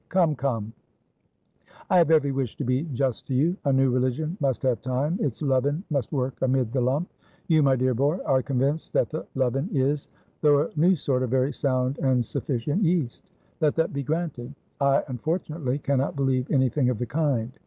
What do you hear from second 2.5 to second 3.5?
to be just to